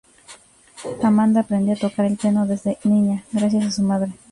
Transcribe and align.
Amanda 1.03 1.41
aprendió 1.41 1.75
a 1.75 1.77
tocar 1.77 2.05
el 2.07 2.17
piano 2.17 2.47
desde 2.47 2.79
niña 2.83 3.23
gracias 3.31 3.67
a 3.67 3.71
su 3.71 3.83
madre. 3.83 4.11